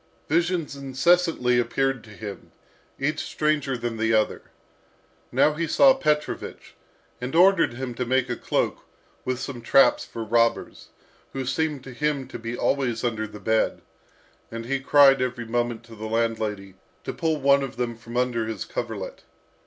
Visions 0.27 0.75
incessantly 0.75 1.59
appeared 1.59 2.03
to 2.03 2.09
him, 2.09 2.51
each 2.99 3.19
stranger 3.19 3.77
than 3.77 3.97
the 3.97 4.11
other. 4.15 4.41
Now 5.31 5.53
he 5.53 5.67
saw 5.67 5.93
Petrovich, 5.93 6.73
and 7.21 7.35
ordered 7.35 7.73
him 7.75 7.93
to 7.93 8.03
make 8.07 8.27
a 8.27 8.35
cloak, 8.35 8.83
with 9.25 9.37
some 9.37 9.61
traps 9.61 10.03
for 10.03 10.23
robbers, 10.23 10.87
who 11.33 11.45
seemed 11.45 11.83
to 11.83 11.91
him 11.93 12.27
to 12.29 12.39
be 12.39 12.57
always 12.57 13.03
under 13.03 13.27
the 13.27 13.39
bed; 13.39 13.83
and 14.49 14.65
he 14.65 14.79
cried 14.79 15.21
every 15.21 15.45
moment 15.45 15.83
to 15.83 15.95
the 15.95 16.07
landlady 16.07 16.73
to 17.03 17.13
pull 17.13 17.39
one 17.39 17.61
of 17.61 17.75
them 17.77 17.95
from 17.95 18.17
under 18.17 18.47
his 18.47 18.65
coverlet. 18.65 19.21